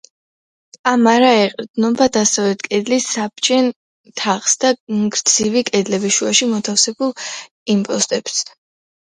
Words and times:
კამარა 0.87 1.33
ეყრდნობა 1.41 2.07
დასავლეთ 2.15 2.65
კედლის 2.67 3.05
საბჯენ 3.17 3.69
თაღს 4.23 4.57
და 4.65 4.73
გრძივი 5.17 5.65
კედლების 5.69 6.19
შუაში 6.19 6.51
მოთავსებულ 6.57 7.15
იმპოსტებს. 7.77 8.43